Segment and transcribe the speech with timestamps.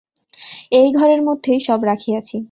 [0.71, 2.37] এই ঘরের মধ্যেই সব রাখিয়াছি।